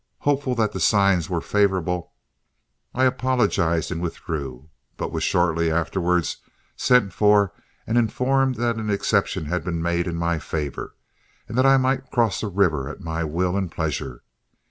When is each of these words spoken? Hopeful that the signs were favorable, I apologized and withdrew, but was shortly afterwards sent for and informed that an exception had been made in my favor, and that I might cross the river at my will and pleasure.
Hopeful 0.21 0.55
that 0.55 0.71
the 0.71 0.79
signs 0.79 1.29
were 1.29 1.41
favorable, 1.41 2.11
I 2.91 3.03
apologized 3.05 3.91
and 3.91 4.01
withdrew, 4.01 4.67
but 4.97 5.11
was 5.11 5.23
shortly 5.23 5.69
afterwards 5.69 6.37
sent 6.75 7.13
for 7.13 7.53
and 7.85 7.99
informed 7.99 8.55
that 8.55 8.77
an 8.77 8.89
exception 8.89 9.45
had 9.45 9.63
been 9.63 9.79
made 9.79 10.07
in 10.07 10.15
my 10.15 10.39
favor, 10.39 10.95
and 11.47 11.55
that 11.55 11.67
I 11.67 11.77
might 11.77 12.09
cross 12.09 12.41
the 12.41 12.47
river 12.47 12.89
at 12.89 13.01
my 13.01 13.23
will 13.23 13.55
and 13.55 13.71
pleasure. 13.71 14.23